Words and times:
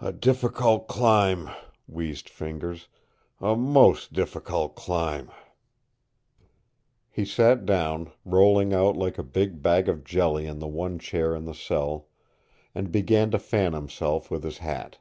"A 0.00 0.12
difficult 0.12 0.88
climb," 0.88 1.48
wheezed 1.86 2.28
Fingers. 2.28 2.88
"A 3.40 3.54
most 3.54 4.12
difficult 4.12 4.74
climb." 4.74 5.30
He 7.08 7.24
sat 7.24 7.64
down, 7.64 8.10
rolling 8.24 8.72
out 8.74 8.96
like 8.96 9.16
a 9.16 9.22
great 9.22 9.62
bag 9.62 9.88
of 9.88 10.02
jelly 10.02 10.46
in 10.48 10.58
the 10.58 10.66
one 10.66 10.98
chair 10.98 11.36
in 11.36 11.44
the 11.44 11.54
cell, 11.54 12.08
and 12.74 12.90
began 12.90 13.30
to 13.30 13.38
fan 13.38 13.74
himself 13.74 14.28
with 14.28 14.42
his 14.42 14.58
hat. 14.58 14.98